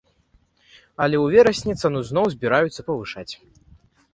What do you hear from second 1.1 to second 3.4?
ў верасні цану зноў збіраюцца павышаць.